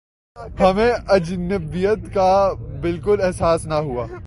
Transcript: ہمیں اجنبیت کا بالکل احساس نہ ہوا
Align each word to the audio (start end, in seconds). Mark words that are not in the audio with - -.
ہمیں 0.59 0.91
اجنبیت 1.07 2.13
کا 2.13 2.31
بالکل 2.81 3.21
احساس 3.21 3.65
نہ 3.65 3.73
ہوا 3.73 4.05